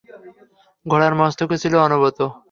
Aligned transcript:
ঘোড়ার 0.85 1.13
মস্তকও 1.19 1.61
ছিল 1.63 1.73
অবনত। 1.77 2.19